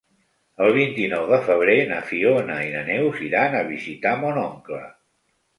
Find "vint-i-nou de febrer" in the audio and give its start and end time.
0.77-1.75